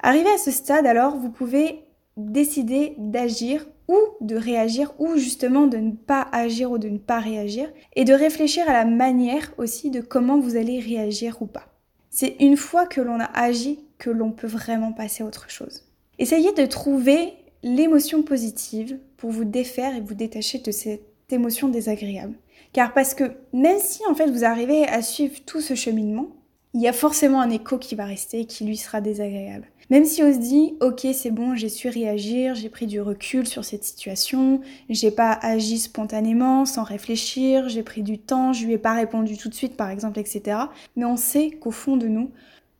Arrivé 0.00 0.28
à 0.30 0.38
ce 0.38 0.50
stade, 0.50 0.86
alors, 0.86 1.16
vous 1.16 1.30
pouvez 1.30 1.84
décider 2.16 2.94
d'agir 2.98 3.66
ou 3.88 3.96
de 4.20 4.36
réagir 4.36 4.92
ou 4.98 5.16
justement 5.16 5.66
de 5.66 5.78
ne 5.78 5.92
pas 5.92 6.26
agir 6.32 6.70
ou 6.70 6.78
de 6.78 6.88
ne 6.88 6.98
pas 6.98 7.20
réagir 7.20 7.72
et 7.96 8.04
de 8.04 8.12
réfléchir 8.12 8.68
à 8.68 8.72
la 8.72 8.84
manière 8.84 9.52
aussi 9.58 9.90
de 9.90 10.00
comment 10.00 10.38
vous 10.38 10.56
allez 10.56 10.78
réagir 10.78 11.40
ou 11.40 11.46
pas. 11.46 11.71
C'est 12.14 12.36
une 12.40 12.58
fois 12.58 12.84
que 12.84 13.00
l'on 13.00 13.20
a 13.20 13.30
agi 13.32 13.78
que 13.96 14.10
l'on 14.10 14.32
peut 14.32 14.46
vraiment 14.46 14.92
passer 14.92 15.22
à 15.22 15.26
autre 15.26 15.48
chose. 15.48 15.82
Essayez 16.18 16.52
de 16.52 16.66
trouver 16.66 17.32
l'émotion 17.62 18.22
positive 18.22 18.98
pour 19.16 19.30
vous 19.30 19.46
défaire 19.46 19.96
et 19.96 20.02
vous 20.02 20.14
détacher 20.14 20.58
de 20.58 20.70
cette 20.70 21.00
émotion 21.30 21.68
désagréable. 21.68 22.34
Car 22.74 22.92
parce 22.92 23.14
que 23.14 23.32
même 23.54 23.78
si 23.78 24.02
en 24.06 24.14
fait 24.14 24.30
vous 24.30 24.44
arrivez 24.44 24.86
à 24.86 25.00
suivre 25.00 25.40
tout 25.46 25.62
ce 25.62 25.74
cheminement, 25.74 26.28
il 26.74 26.82
y 26.82 26.88
a 26.88 26.92
forcément 26.92 27.40
un 27.40 27.48
écho 27.48 27.78
qui 27.78 27.94
va 27.94 28.04
rester 28.04 28.44
qui 28.44 28.66
lui 28.66 28.76
sera 28.76 29.00
désagréable. 29.00 29.68
Même 29.92 30.06
si 30.06 30.22
on 30.22 30.32
se 30.32 30.38
dit, 30.38 30.74
ok, 30.80 31.06
c'est 31.12 31.30
bon, 31.30 31.54
j'ai 31.54 31.68
su 31.68 31.86
réagir, 31.86 32.54
j'ai 32.54 32.70
pris 32.70 32.86
du 32.86 33.02
recul 33.02 33.46
sur 33.46 33.62
cette 33.62 33.84
situation, 33.84 34.62
j'ai 34.88 35.10
pas 35.10 35.32
agi 35.32 35.78
spontanément, 35.78 36.64
sans 36.64 36.82
réfléchir, 36.82 37.68
j'ai 37.68 37.82
pris 37.82 38.02
du 38.02 38.16
temps, 38.16 38.54
je 38.54 38.64
lui 38.64 38.72
ai 38.72 38.78
pas 38.78 38.94
répondu 38.94 39.36
tout 39.36 39.50
de 39.50 39.54
suite, 39.54 39.76
par 39.76 39.90
exemple, 39.90 40.18
etc. 40.18 40.60
Mais 40.96 41.04
on 41.04 41.18
sait 41.18 41.50
qu'au 41.50 41.72
fond 41.72 41.98
de 41.98 42.08
nous, 42.08 42.30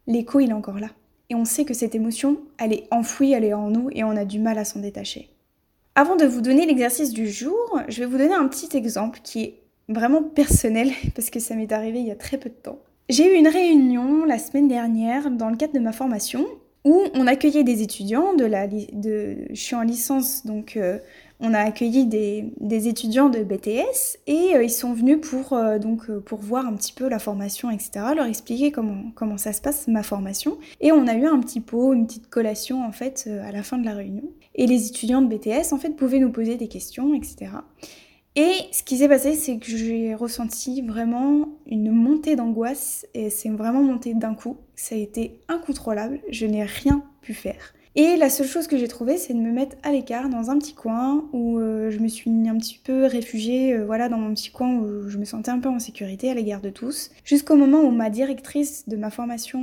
l'écho, 0.06 0.40
il 0.40 0.48
est 0.48 0.54
encore 0.54 0.78
là. 0.78 0.88
Et 1.28 1.34
on 1.34 1.44
sait 1.44 1.66
que 1.66 1.74
cette 1.74 1.94
émotion, 1.94 2.38
elle 2.56 2.72
est 2.72 2.88
enfouie, 2.90 3.32
elle 3.32 3.44
est 3.44 3.52
en 3.52 3.68
nous, 3.68 3.90
et 3.92 4.04
on 4.04 4.16
a 4.16 4.24
du 4.24 4.38
mal 4.38 4.56
à 4.56 4.64
s'en 4.64 4.80
détacher. 4.80 5.28
Avant 5.94 6.16
de 6.16 6.24
vous 6.24 6.40
donner 6.40 6.64
l'exercice 6.64 7.10
du 7.10 7.28
jour, 7.28 7.78
je 7.88 8.00
vais 8.00 8.06
vous 8.06 8.16
donner 8.16 8.32
un 8.32 8.48
petit 8.48 8.74
exemple 8.74 9.20
qui 9.22 9.42
est 9.42 9.60
vraiment 9.90 10.22
personnel, 10.22 10.90
parce 11.14 11.28
que 11.28 11.40
ça 11.40 11.56
m'est 11.56 11.72
arrivé 11.72 12.00
il 12.00 12.06
y 12.06 12.10
a 12.10 12.16
très 12.16 12.38
peu 12.38 12.48
de 12.48 12.54
temps. 12.54 12.78
J'ai 13.10 13.30
eu 13.30 13.38
une 13.38 13.48
réunion 13.48 14.24
la 14.24 14.38
semaine 14.38 14.68
dernière 14.68 15.30
dans 15.30 15.50
le 15.50 15.58
cadre 15.58 15.74
de 15.74 15.78
ma 15.78 15.92
formation 15.92 16.46
où 16.84 17.04
on 17.14 17.26
accueillait 17.26 17.64
des 17.64 17.82
étudiants 17.82 18.34
de 18.34 18.44
la 18.44 18.68
je 18.68 19.44
suis 19.54 19.74
en 19.74 19.82
licence 19.82 20.44
donc 20.44 20.76
euh, 20.76 20.98
on 21.44 21.54
a 21.54 21.58
accueilli 21.58 22.06
des, 22.06 22.52
des, 22.60 22.86
étudiants 22.86 23.28
de 23.28 23.42
BTS 23.42 24.18
et 24.28 24.54
euh, 24.54 24.62
ils 24.62 24.70
sont 24.70 24.92
venus 24.92 25.20
pour 25.20 25.52
euh, 25.52 25.78
donc 25.78 26.10
pour 26.20 26.40
voir 26.40 26.66
un 26.66 26.74
petit 26.74 26.92
peu 26.92 27.08
la 27.08 27.18
formation 27.18 27.70
etc 27.70 28.06
leur 28.16 28.26
expliquer 28.26 28.72
comment 28.72 29.10
comment 29.14 29.38
ça 29.38 29.52
se 29.52 29.60
passe 29.60 29.86
ma 29.88 30.02
formation. 30.02 30.58
Et 30.80 30.92
on 30.92 31.06
a 31.06 31.14
eu 31.14 31.26
un 31.26 31.40
petit 31.40 31.60
pot 31.60 31.92
une 31.92 32.06
petite 32.06 32.30
collation 32.30 32.84
en 32.84 32.92
fait 32.92 33.28
à 33.44 33.52
la 33.52 33.62
fin 33.62 33.78
de 33.78 33.84
la 33.84 33.94
réunion. 33.94 34.24
Et 34.54 34.66
les 34.66 34.88
étudiants 34.88 35.22
de 35.22 35.34
BTS 35.34 35.72
en 35.72 35.78
fait 35.78 35.90
pouvaient 35.90 36.18
nous 36.18 36.32
poser 36.32 36.56
des 36.56 36.68
questions 36.68 37.14
etc 37.14 37.52
et 38.34 38.52
ce 38.72 38.82
qui 38.82 38.96
s'est 38.96 39.08
passé, 39.08 39.34
c'est 39.34 39.58
que 39.58 39.66
j'ai 39.66 40.14
ressenti 40.14 40.80
vraiment 40.80 41.48
une 41.66 41.90
montée 41.90 42.34
d'angoisse 42.34 43.06
et 43.12 43.28
c'est 43.28 43.50
vraiment 43.50 43.82
monté 43.82 44.14
d'un 44.14 44.34
coup. 44.34 44.56
Ça 44.74 44.94
a 44.94 44.98
été 44.98 45.40
incontrôlable, 45.48 46.20
je 46.30 46.46
n'ai 46.46 46.64
rien 46.64 47.04
pu 47.20 47.34
faire. 47.34 47.74
Et 47.94 48.16
la 48.16 48.30
seule 48.30 48.46
chose 48.46 48.68
que 48.68 48.78
j'ai 48.78 48.88
trouvé, 48.88 49.18
c'est 49.18 49.34
de 49.34 49.38
me 49.38 49.52
mettre 49.52 49.76
à 49.82 49.92
l'écart 49.92 50.30
dans 50.30 50.50
un 50.50 50.58
petit 50.58 50.72
coin 50.72 51.28
où 51.34 51.58
euh, 51.58 51.90
je 51.90 51.98
me 51.98 52.08
suis 52.08 52.30
un 52.30 52.56
petit 52.56 52.80
peu 52.82 53.04
réfugiée, 53.04 53.74
euh, 53.74 53.84
voilà, 53.84 54.08
dans 54.08 54.16
mon 54.16 54.32
petit 54.32 54.50
coin 54.50 54.76
où 54.78 55.10
je 55.10 55.18
me 55.18 55.26
sentais 55.26 55.50
un 55.50 55.58
peu 55.58 55.68
en 55.68 55.78
sécurité 55.78 56.30
à 56.30 56.34
l'égard 56.34 56.62
de 56.62 56.70
tous, 56.70 57.10
jusqu'au 57.22 57.54
moment 57.54 57.82
où 57.82 57.90
ma 57.90 58.08
directrice 58.08 58.88
de 58.88 58.96
ma 58.96 59.10
formation 59.10 59.60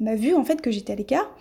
m'a 0.00 0.14
vu 0.14 0.34
en 0.34 0.42
fait 0.42 0.62
que 0.62 0.70
j'étais 0.70 0.94
à 0.94 0.96
l'écart. 0.96 1.36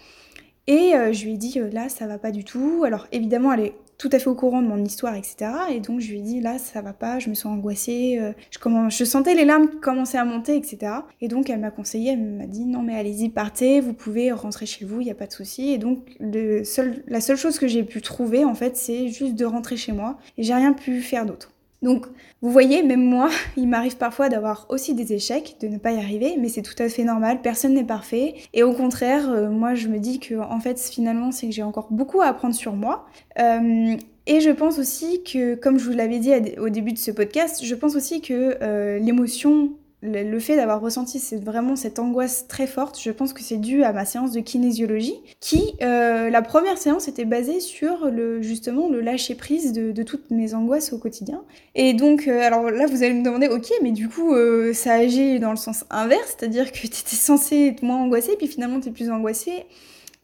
Et 0.68 0.94
euh, 0.94 1.14
je 1.14 1.24
lui 1.24 1.36
ai 1.36 1.38
dit 1.38 1.58
là 1.72 1.88
ça 1.88 2.06
va 2.06 2.18
pas 2.18 2.32
du 2.32 2.44
tout. 2.44 2.84
Alors 2.86 3.08
évidemment 3.14 3.54
elle 3.54 3.62
est 3.62 3.76
tout 4.04 4.10
à 4.12 4.20
fait 4.20 4.28
au 4.28 4.36
courant 4.36 4.62
de 4.62 4.68
mon 4.68 4.84
histoire, 4.84 5.16
etc. 5.16 5.50
Et 5.72 5.80
donc 5.80 6.02
je 6.02 6.12
lui 6.12 6.20
ai 6.20 6.22
dit 6.22 6.42
là 6.42 6.58
ça 6.58 6.82
va 6.82 6.92
pas, 6.92 7.20
je 7.20 7.30
me 7.30 7.36
sens 7.36 7.54
angoissée, 7.58 8.18
euh, 8.20 8.34
je, 8.52 8.60
commence, 8.60 8.98
je 8.98 9.06
sentais 9.06 9.34
les 9.34 9.46
larmes 9.46 9.70
commencer 9.80 10.18
à 10.18 10.26
monter, 10.26 10.58
etc. 10.58 10.92
Et 11.22 11.30
donc 11.30 11.50
elle 11.50 11.62
m'a 11.62 11.72
conseillé, 11.72 12.12
elle 12.12 12.20
m'a 12.20 12.46
dit 12.46 12.66
non 12.66 12.82
mais 12.82 12.98
allez-y 12.98 13.30
partez, 13.30 13.80
vous 13.80 13.94
pouvez 13.94 14.34
rentrer 14.34 14.66
chez 14.66 14.84
vous, 14.84 15.00
il 15.00 15.06
n'y 15.06 15.12
a 15.12 15.16
pas 15.16 15.28
de 15.28 15.32
souci. 15.32 15.70
Et 15.70 15.78
donc 15.78 16.00
la 16.20 17.22
seule 17.22 17.38
chose 17.38 17.58
que 17.58 17.68
j'ai 17.70 17.84
pu 17.84 18.02
trouver 18.02 18.44
en 18.44 18.56
fait 18.56 18.76
c'est 18.76 19.08
juste 19.08 19.36
de 19.36 19.46
rentrer 19.46 19.78
chez 19.78 19.94
moi 19.94 20.18
et 20.38 20.44
j'ai 20.44 20.54
rien 20.54 20.74
pu 20.74 21.00
faire 21.00 21.26
d'autre. 21.26 21.53
Donc, 21.84 22.08
vous 22.42 22.50
voyez, 22.50 22.82
même 22.82 23.04
moi, 23.04 23.30
il 23.58 23.68
m'arrive 23.68 23.98
parfois 23.98 24.30
d'avoir 24.30 24.66
aussi 24.70 24.96
des 24.96 25.14
échecs, 25.14 25.58
de 25.62 25.68
ne 25.68 25.78
pas 25.78 25.92
y 25.92 25.98
arriver, 25.98 26.36
mais 26.40 26.50
c'est 26.50 26.64
tout 26.64 26.82
à 26.82 26.90
fait 26.90 27.04
normal, 27.04 27.42
personne 27.44 27.74
n'est 27.74 27.84
parfait. 27.84 28.36
Et 28.54 28.64
au 28.64 28.74
contraire, 28.74 29.30
euh, 29.30 29.50
moi, 29.50 29.76
je 29.76 29.90
me 29.90 30.00
dis 30.00 30.20
que, 30.20 30.36
en 30.36 30.60
fait, 30.60 30.80
finalement, 30.80 31.32
c'est 31.32 31.48
que 31.48 31.54
j'ai 31.54 31.64
encore 31.64 31.90
beaucoup 31.92 32.22
à 32.22 32.28
apprendre 32.28 32.56
sur 32.56 32.74
moi. 32.74 33.06
Euh, 33.40 33.96
et 34.26 34.40
je 34.40 34.50
pense 34.50 34.80
aussi 34.80 35.22
que, 35.24 35.56
comme 35.56 35.78
je 35.78 35.86
vous 35.86 35.96
l'avais 35.96 36.20
dit 36.20 36.32
au 36.58 36.70
début 36.70 36.94
de 36.94 36.98
ce 36.98 37.12
podcast, 37.12 37.64
je 37.64 37.76
pense 37.76 37.96
aussi 37.96 38.22
que 38.22 38.58
euh, 38.62 38.98
l'émotion 38.98 39.74
le 40.04 40.40
fait 40.40 40.58
d'avoir 40.58 40.82
ressenti 40.82 41.20
c'est 41.20 41.42
vraiment 41.42 41.76
cette 41.76 41.98
angoisse 41.98 42.46
très 42.48 42.68
forte, 42.68 43.00
je 43.02 43.10
pense 43.10 43.32
que 43.32 43.42
c'est 43.42 43.58
dû 43.58 43.84
à 43.84 43.94
ma 43.94 44.04
séance 44.06 44.32
de 44.32 44.42
kinésiologie, 44.42 45.16
qui 45.40 45.76
euh, 45.82 46.30
la 46.30 46.42
première 46.42 46.78
séance 46.78 47.08
était 47.08 47.26
basée 47.26 47.62
sur 47.62 48.10
le 48.10 48.42
justement 48.42 48.90
le 48.90 49.00
lâcher 49.00 49.36
prise 49.36 49.72
de, 49.72 50.04
toutes 50.04 50.32
mes 50.32 50.54
angoisses 50.54 50.92
au 50.92 50.98
quotidien. 50.98 51.44
Et 51.76 51.94
donc 51.94 52.28
euh, 52.28 52.42
alors 52.42 52.70
là 52.70 52.86
vous 52.86 53.04
allez 53.04 53.14
me 53.14 53.24
demander 53.24 53.48
ok 53.48 53.72
mais 53.82 53.92
du 53.92 54.10
coup 54.10 54.34
euh, 54.34 54.74
ça 54.74 54.94
agit 54.94 55.40
dans 55.40 55.52
le 55.52 55.58
sens 55.58 55.86
inverse, 55.90 56.36
c'est-à-dire 56.38 56.72
que 56.72 56.78
tu 56.78 56.88
étais 56.88 57.16
censé 57.16 57.68
être 57.68 57.84
moins 57.84 57.98
angoissé 57.98 58.36
puis 58.38 58.48
finalement 58.48 58.82
tu 58.82 58.90
es 58.90 58.92
plus 58.92 59.10
angoissé. 59.10 59.66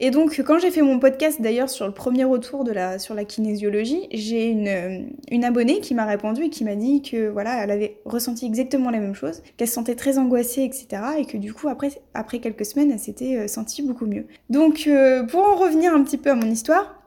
Et 0.01 0.11
donc, 0.11 0.41
quand 0.45 0.59
j'ai 0.59 0.71
fait 0.71 0.81
mon 0.81 0.97
podcast 0.97 1.41
d'ailleurs 1.41 1.69
sur 1.69 1.85
le 1.85 1.91
premier 1.91 2.23
retour 2.23 2.63
de 2.63 2.71
la, 2.71 2.99
sur 2.99 3.15
la 3.15 3.25
kinésiologie, 3.25 4.07
j'ai 4.13 4.49
une, 4.49 4.67
euh, 4.67 4.99
une 5.29 5.43
abonnée 5.43 5.81
qui 5.81 5.93
m'a 5.93 6.05
répondu 6.05 6.43
et 6.43 6.49
qui 6.49 6.63
m'a 6.63 6.75
dit 6.75 7.01
que 7.01 7.27
voilà, 7.27 7.61
elle 7.61 7.71
avait 7.71 7.97
ressenti 8.05 8.45
exactement 8.45 8.91
la 8.91 8.99
même 8.99 9.13
chose, 9.13 9.41
qu'elle 9.57 9.67
se 9.67 9.73
sentait 9.73 9.95
très 9.95 10.17
angoissée, 10.17 10.63
etc. 10.63 11.01
Et 11.17 11.25
que 11.25 11.35
du 11.35 11.53
coup, 11.53 11.67
après, 11.67 11.89
après 12.13 12.39
quelques 12.39 12.65
semaines, 12.65 12.91
elle 12.91 12.99
s'était 12.99 13.35
euh, 13.35 13.47
sentie 13.47 13.81
beaucoup 13.81 14.05
mieux. 14.05 14.25
Donc, 14.49 14.85
euh, 14.87 15.23
pour 15.23 15.41
en 15.41 15.55
revenir 15.55 15.93
un 15.93 16.01
petit 16.03 16.17
peu 16.17 16.31
à 16.31 16.35
mon 16.35 16.49
histoire, 16.49 16.98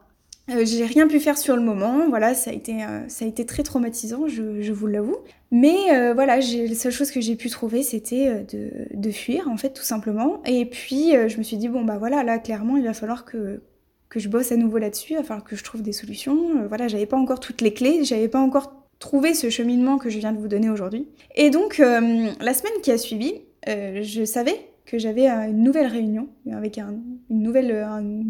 euh, 0.49 0.65
j'ai 0.65 0.85
rien 0.85 1.07
pu 1.07 1.21
faire 1.21 1.37
sur 1.37 1.55
le 1.55 1.61
moment, 1.61 2.09
voilà, 2.09 2.33
ça 2.33 2.51
a 2.51 2.53
été, 2.53 2.83
euh, 2.83 3.07
ça 3.07 3.23
a 3.23 3.27
été 3.27 3.45
très 3.45 3.63
traumatisant, 3.63 4.27
je, 4.27 4.61
je 4.61 4.73
vous 4.73 4.87
l'avoue. 4.87 5.17
Mais 5.51 5.75
euh, 5.93 6.13
voilà, 6.13 6.37
la 6.37 6.75
seule 6.75 6.91
chose 6.91 7.11
que 7.11 7.21
j'ai 7.21 7.35
pu 7.35 7.49
trouver, 7.49 7.81
c'était 7.81 8.43
de, 8.51 8.87
de, 8.93 9.11
fuir, 9.11 9.47
en 9.49 9.55
fait, 9.55 9.69
tout 9.69 9.83
simplement. 9.83 10.41
Et 10.45 10.65
puis, 10.65 11.11
je 11.11 11.37
me 11.37 11.43
suis 11.43 11.57
dit, 11.57 11.69
bon, 11.69 11.85
bah 11.85 11.97
voilà, 11.97 12.23
là, 12.23 12.39
clairement, 12.39 12.75
il 12.75 12.83
va 12.83 12.93
falloir 12.93 13.23
que, 13.23 13.61
que 14.09 14.19
je 14.19 14.27
bosse 14.27 14.51
à 14.51 14.57
nouveau 14.57 14.79
là-dessus, 14.79 15.13
il 15.13 15.17
va 15.17 15.23
falloir 15.23 15.45
que 15.45 15.55
je 15.55 15.63
trouve 15.63 15.81
des 15.81 15.93
solutions. 15.93 16.65
voilà, 16.67 16.87
j'avais 16.87 17.05
pas 17.05 17.17
encore 17.17 17.39
toutes 17.39 17.61
les 17.61 17.73
clés, 17.73 18.03
j'avais 18.03 18.27
pas 18.27 18.39
encore 18.39 18.73
trouvé 18.99 19.33
ce 19.33 19.49
cheminement 19.49 19.97
que 19.97 20.09
je 20.09 20.17
viens 20.19 20.33
de 20.33 20.39
vous 20.39 20.47
donner 20.47 20.69
aujourd'hui. 20.69 21.07
Et 21.35 21.51
donc, 21.51 21.77
la 21.77 22.53
semaine 22.53 22.81
qui 22.81 22.91
a 22.91 22.97
suivi, 22.97 23.41
je 23.67 24.25
savais 24.25 24.72
que 24.85 24.97
j'avais 24.97 25.27
une 25.27 25.63
nouvelle 25.63 25.87
réunion 25.87 26.27
avec 26.51 26.77
une 26.77 27.41
nouvelle 27.41 27.85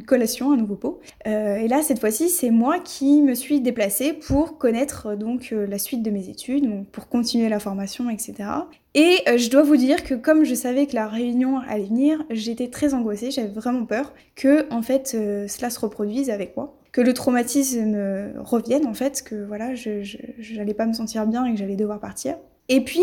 collation, 0.05 0.51
un 0.51 0.57
nouveau 0.57 0.75
pot. 0.75 0.99
Euh, 1.27 1.57
et 1.57 1.67
là, 1.67 1.81
cette 1.81 1.99
fois-ci, 1.99 2.29
c'est 2.29 2.51
moi 2.51 2.79
qui 2.79 3.21
me 3.21 3.33
suis 3.33 3.61
déplacée 3.61 4.13
pour 4.13 4.57
connaître 4.57 5.07
euh, 5.07 5.15
donc 5.15 5.49
euh, 5.51 5.65
la 5.65 5.77
suite 5.77 6.03
de 6.03 6.11
mes 6.11 6.29
études, 6.29 6.85
pour 6.91 7.07
continuer 7.07 7.49
la 7.49 7.59
formation, 7.59 8.09
etc. 8.09 8.49
Et 8.95 9.17
je 9.25 9.49
dois 9.49 9.63
vous 9.63 9.77
dire 9.77 10.03
que 10.03 10.13
comme 10.13 10.43
je 10.43 10.53
savais 10.53 10.85
que 10.85 10.93
la 10.93 11.07
réunion 11.07 11.57
allait 11.67 11.85
venir, 11.85 12.23
j'étais 12.29 12.67
très 12.67 12.93
angoissée, 12.93 13.31
j'avais 13.31 13.47
vraiment 13.47 13.85
peur 13.85 14.13
que 14.35 14.71
en 14.71 14.83
fait 14.83 15.07
cela 15.07 15.71
se 15.71 15.79
reproduise 15.79 16.29
avec 16.29 16.55
moi 16.55 16.77
que 16.91 17.01
le 17.01 17.11
traumatisme 17.15 17.97
revienne 18.37 18.85
en 18.85 18.93
fait, 18.93 19.23
que 19.23 19.45
voilà, 19.45 19.73
je 19.73 20.03
j'allais 20.37 20.75
pas 20.75 20.85
me 20.85 20.93
sentir 20.93 21.25
bien 21.25 21.43
et 21.45 21.53
que 21.53 21.57
j'allais 21.57 21.75
devoir 21.75 21.99
partir. 21.99 22.35
Et 22.69 22.81
puis 22.81 23.01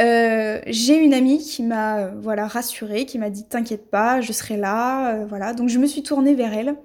euh, 0.00 0.60
j'ai 0.66 0.96
une 0.96 1.14
amie 1.14 1.38
qui 1.38 1.62
m'a 1.62 1.98
euh, 1.98 2.10
voilà 2.20 2.46
rassurée, 2.46 3.06
qui 3.06 3.18
m'a 3.18 3.30
dit 3.30 3.44
t'inquiète 3.44 3.90
pas, 3.90 4.20
je 4.20 4.32
serai 4.32 4.56
là, 4.56 5.14
euh, 5.14 5.26
voilà. 5.26 5.52
Donc 5.52 5.68
je 5.68 5.78
me 5.78 5.86
suis 5.86 6.02
tournée 6.02 6.34
vers 6.34 6.52
elle. 6.54 6.76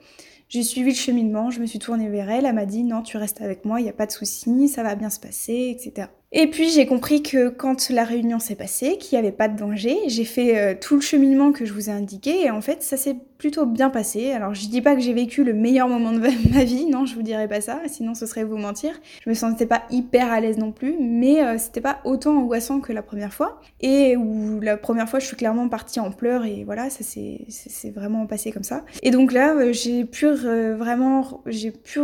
J'ai 0.49 0.63
suivi 0.63 0.91
le 0.91 0.95
cheminement, 0.95 1.49
je 1.49 1.59
me 1.59 1.65
suis 1.65 1.79
tournée 1.79 2.09
vers 2.09 2.29
elle, 2.29 2.45
elle 2.45 2.53
m'a 2.53 2.65
dit 2.65 2.83
non, 2.83 3.01
tu 3.01 3.17
restes 3.17 3.41
avec 3.41 3.65
moi, 3.65 3.79
il 3.79 3.83
n'y 3.83 3.89
a 3.89 3.93
pas 3.93 4.05
de 4.05 4.11
souci, 4.11 4.67
ça 4.67 4.83
va 4.83 4.95
bien 4.95 5.09
se 5.09 5.19
passer, 5.19 5.75
etc. 5.75 6.09
Et 6.37 6.47
puis 6.47 6.69
j'ai 6.69 6.85
compris 6.85 7.23
que 7.23 7.47
quand 7.47 7.89
la 7.89 8.03
réunion 8.03 8.39
s'est 8.39 8.55
passée, 8.55 8.97
qu'il 8.97 9.17
n'y 9.17 9.25
avait 9.25 9.35
pas 9.35 9.47
de 9.47 9.57
danger, 9.57 9.97
j'ai 10.07 10.25
fait 10.25 10.57
euh, 10.57 10.75
tout 10.79 10.95
le 10.95 11.01
cheminement 11.01 11.53
que 11.53 11.63
je 11.63 11.71
vous 11.71 11.89
ai 11.89 11.93
indiqué 11.93 12.43
et 12.43 12.51
en 12.51 12.59
fait 12.59 12.83
ça 12.83 12.97
s'est 12.97 13.15
plutôt 13.37 13.65
bien 13.65 13.89
passé. 13.89 14.33
Alors 14.33 14.53
je 14.53 14.67
dis 14.67 14.81
pas 14.81 14.95
que 14.95 15.01
j'ai 15.01 15.13
vécu 15.13 15.45
le 15.45 15.53
meilleur 15.53 15.87
moment 15.87 16.11
de 16.11 16.19
ma 16.53 16.65
vie, 16.65 16.87
non 16.87 17.05
je 17.05 17.15
vous 17.15 17.21
dirais 17.21 17.47
pas 17.47 17.61
ça, 17.61 17.79
sinon 17.87 18.15
ce 18.15 18.25
serait 18.25 18.43
vous 18.43 18.57
mentir. 18.57 18.99
Je 19.23 19.29
me 19.29 19.33
sentais 19.33 19.65
pas 19.65 19.83
hyper 19.89 20.29
à 20.29 20.41
l'aise 20.41 20.57
non 20.57 20.73
plus, 20.73 20.97
mais 20.99 21.41
euh, 21.41 21.57
c'était 21.57 21.79
pas 21.79 22.01
autant 22.03 22.37
angoissant 22.37 22.81
que 22.81 22.91
la 22.91 23.01
première 23.01 23.33
fois. 23.33 23.61
Et 23.79 24.17
où 24.17 24.59
la 24.59 24.75
première 24.75 25.07
fois 25.07 25.19
je 25.19 25.27
suis 25.27 25.37
clairement 25.37 25.69
partie 25.69 26.01
en 26.01 26.11
pleurs 26.11 26.43
et 26.43 26.65
voilà 26.65 26.89
ça 26.89 27.05
s'est 27.05 27.91
vraiment 27.91 28.27
passé 28.27 28.51
comme 28.51 28.63
ça. 28.63 28.83
Et 29.03 29.11
donc 29.11 29.31
là 29.31 29.55
euh, 29.55 29.71
j'ai 29.71 30.03
pu 30.03 30.27
vraiment 30.27 31.41
j'ai 31.45 31.71
pu 31.71 32.01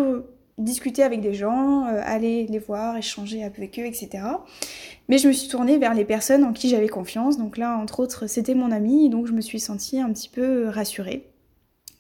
discuter 0.62 1.04
avec 1.04 1.22
des 1.22 1.34
gens, 1.34 1.86
euh, 1.86 2.02
aller 2.04 2.48
les 2.48 2.60
voir, 2.60 2.98
échanger 2.98 3.44
avec 3.44 3.80
eux, 3.80 3.86
etc. 3.86 4.24
Mais 5.10 5.18
je 5.18 5.28
me 5.28 5.34
suis 5.34 5.48
tournée 5.48 5.78
vers 5.78 5.94
les 5.94 6.06
personnes 6.06 6.44
en 6.44 6.54
qui 6.54 6.70
j'avais 6.70 6.88
confiance. 6.88 7.38
Donc 7.38 7.58
là, 7.58 7.78
entre 7.78 8.00
autres, 8.00 8.28
c'était 8.28 8.56
mon 8.56 8.72
ami, 8.72 9.10
donc 9.10 9.28
je 9.28 9.34
me 9.34 9.42
suis 9.42 9.60
sentie 9.60 10.00
un 10.00 10.12
petit 10.12 10.30
peu 10.30 10.68
rassurée. 10.68 11.28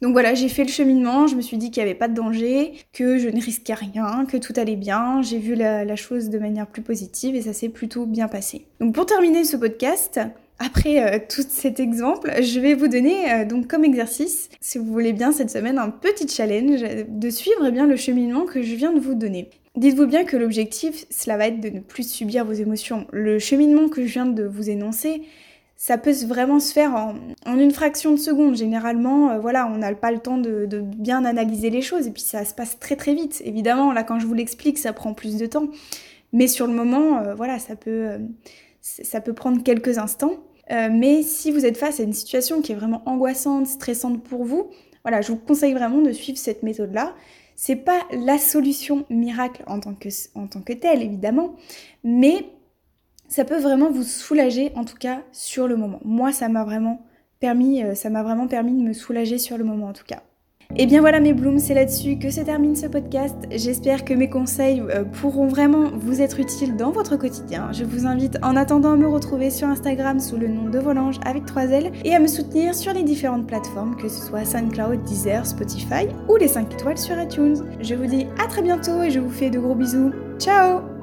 Donc 0.01 0.13
voilà, 0.13 0.33
j'ai 0.33 0.49
fait 0.49 0.63
le 0.63 0.69
cheminement, 0.69 1.27
je 1.27 1.35
me 1.35 1.41
suis 1.41 1.57
dit 1.57 1.69
qu'il 1.69 1.83
n'y 1.83 1.89
avait 1.89 1.97
pas 1.97 2.07
de 2.07 2.15
danger, 2.15 2.73
que 2.91 3.19
je 3.19 3.29
ne 3.29 3.39
risquais 3.39 3.75
rien, 3.75 4.25
que 4.25 4.37
tout 4.37 4.53
allait 4.55 4.75
bien, 4.75 5.21
j'ai 5.21 5.37
vu 5.37 5.53
la, 5.53 5.85
la, 5.85 5.95
chose 5.95 6.29
de 6.29 6.39
manière 6.39 6.65
plus 6.65 6.81
positive 6.81 7.35
et 7.35 7.43
ça 7.43 7.53
s'est 7.53 7.69
plutôt 7.69 8.07
bien 8.07 8.27
passé. 8.27 8.65
Donc 8.79 8.95
pour 8.95 9.05
terminer 9.05 9.43
ce 9.43 9.57
podcast, 9.57 10.19
après 10.61 11.03
euh, 11.03 11.19
tout 11.27 11.43
cet 11.47 11.79
exemple, 11.79 12.31
je 12.41 12.59
vais 12.59 12.75
vous 12.75 12.87
donner 12.87 13.31
euh, 13.31 13.45
donc 13.45 13.67
comme 13.67 13.83
exercice, 13.83 14.49
si 14.59 14.77
vous 14.77 14.85
voulez 14.85 15.13
bien 15.13 15.31
cette 15.31 15.49
semaine, 15.49 15.77
un 15.77 15.89
petit 15.89 16.27
challenge 16.27 16.83
de 17.07 17.29
suivre 17.29 17.69
bien 17.71 17.87
le 17.87 17.95
cheminement 17.95 18.45
que 18.45 18.61
je 18.61 18.75
viens 18.75 18.93
de 18.93 18.99
vous 18.99 19.15
donner. 19.15 19.49
Dites-vous 19.75 20.05
bien 20.05 20.23
que 20.23 20.37
l'objectif, 20.37 21.05
cela 21.09 21.37
va 21.37 21.47
être 21.47 21.59
de 21.59 21.69
ne 21.69 21.79
plus 21.79 22.07
subir 22.07 22.45
vos 22.45 22.51
émotions. 22.51 23.07
Le 23.11 23.39
cheminement 23.39 23.87
que 23.87 24.05
je 24.05 24.13
viens 24.13 24.25
de 24.25 24.43
vous 24.43 24.69
énoncer, 24.69 25.23
ça 25.77 25.97
peut 25.97 26.13
vraiment 26.27 26.59
se 26.59 26.73
faire 26.73 26.93
en, 26.93 27.57
une 27.57 27.71
fraction 27.71 28.11
de 28.11 28.17
seconde. 28.17 28.55
Généralement, 28.55 29.31
euh, 29.31 29.39
voilà, 29.39 29.67
on 29.67 29.77
n'a 29.77 29.95
pas 29.95 30.11
le 30.11 30.19
temps 30.19 30.37
de, 30.37 30.65
de, 30.65 30.79
bien 30.79 31.25
analyser 31.25 31.69
les 31.69 31.81
choses 31.81 32.05
et 32.05 32.11
puis 32.11 32.21
ça 32.21 32.45
se 32.45 32.53
passe 32.53 32.77
très 32.79 32.95
très 32.95 33.15
vite. 33.15 33.41
Évidemment, 33.45 33.93
là, 33.93 34.03
quand 34.03 34.19
je 34.19 34.27
vous 34.27 34.33
l'explique, 34.35 34.77
ça 34.77 34.93
prend 34.93 35.13
plus 35.13 35.37
de 35.37 35.45
temps. 35.47 35.69
Mais 36.33 36.47
sur 36.47 36.67
le 36.67 36.73
moment, 36.73 37.23
voilà, 37.35 37.59
ça 37.59 37.75
peut, 37.75 38.07
ça 38.81 39.19
peut 39.19 39.33
prendre 39.33 39.63
quelques 39.63 39.97
instants. 39.97 40.37
Euh, 40.71 40.89
mais 40.91 41.21
si 41.23 41.51
vous 41.51 41.65
êtes 41.65 41.77
face 41.77 41.99
à 41.99 42.03
une 42.03 42.13
situation 42.13 42.61
qui 42.61 42.71
est 42.71 42.75
vraiment 42.75 43.01
angoissante, 43.05 43.67
stressante 43.67 44.23
pour 44.23 44.45
vous, 44.45 44.69
voilà, 45.03 45.21
je 45.21 45.31
vous 45.31 45.37
conseille 45.37 45.73
vraiment 45.73 46.01
de 46.01 46.11
suivre 46.11 46.37
cette 46.37 46.63
méthode-là. 46.63 47.15
C'est 47.55 47.75
pas 47.75 48.01
la 48.11 48.37
solution 48.37 49.05
miracle 49.09 49.63
en 49.67 49.79
tant 49.79 49.93
que, 49.93 50.09
en 50.35 50.47
tant 50.47 50.61
que 50.61 50.73
telle, 50.73 51.01
évidemment, 51.01 51.55
mais 52.03 52.45
ça 53.27 53.45
peut 53.45 53.59
vraiment 53.59 53.91
vous 53.91 54.03
soulager, 54.03 54.71
en 54.75 54.85
tout 54.85 54.97
cas 54.97 55.23
sur 55.31 55.67
le 55.67 55.75
moment. 55.75 55.99
Moi, 56.03 56.31
ça 56.31 56.49
m'a 56.49 56.63
vraiment 56.63 57.05
permis, 57.39 57.83
euh, 57.83 57.95
ça 57.95 58.09
m'a 58.09 58.23
vraiment 58.23 58.47
permis 58.47 58.73
de 58.73 58.81
me 58.81 58.93
soulager 58.93 59.37
sur 59.37 59.57
le 59.57 59.63
moment, 59.63 59.87
en 59.87 59.93
tout 59.93 60.05
cas. 60.05 60.23
Et 60.77 60.85
bien 60.85 61.01
voilà 61.01 61.19
mes 61.19 61.33
blooms, 61.33 61.59
c'est 61.59 61.73
là-dessus 61.73 62.17
que 62.17 62.29
se 62.29 62.41
termine 62.41 62.75
ce 62.75 62.87
podcast. 62.87 63.35
J'espère 63.51 64.05
que 64.05 64.13
mes 64.13 64.29
conseils 64.29 64.81
euh, 64.81 65.03
pourront 65.03 65.47
vraiment 65.47 65.89
vous 65.93 66.21
être 66.21 66.39
utiles 66.39 66.75
dans 66.75 66.91
votre 66.91 67.17
quotidien. 67.17 67.71
Je 67.71 67.83
vous 67.83 68.05
invite 68.05 68.37
en 68.41 68.55
attendant 68.55 68.93
à 68.93 68.95
me 68.95 69.07
retrouver 69.07 69.49
sur 69.49 69.67
Instagram 69.67 70.19
sous 70.19 70.37
le 70.37 70.47
nom 70.47 70.69
de 70.69 70.79
Volange 70.79 71.19
avec 71.25 71.45
3 71.45 71.63
L 71.63 71.91
et 72.05 72.15
à 72.15 72.19
me 72.19 72.27
soutenir 72.27 72.73
sur 72.73 72.93
les 72.93 73.03
différentes 73.03 73.47
plateformes, 73.47 73.95
que 73.97 74.07
ce 74.07 74.21
soit 74.21 74.45
SoundCloud, 74.45 75.03
Deezer, 75.03 75.45
Spotify 75.45 76.07
ou 76.29 76.37
les 76.37 76.47
5 76.47 76.73
étoiles 76.73 76.97
sur 76.97 77.19
iTunes. 77.21 77.57
Je 77.81 77.95
vous 77.95 78.05
dis 78.05 78.27
à 78.41 78.47
très 78.47 78.61
bientôt 78.61 79.01
et 79.01 79.11
je 79.11 79.19
vous 79.19 79.29
fais 79.29 79.49
de 79.49 79.59
gros 79.59 79.75
bisous. 79.75 80.11
Ciao 80.39 81.00